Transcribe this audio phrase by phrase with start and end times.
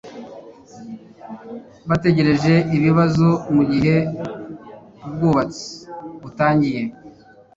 [1.89, 3.95] bategereje ibibazo mugihe
[5.05, 5.67] ubwubatsi
[6.21, 6.83] butangiye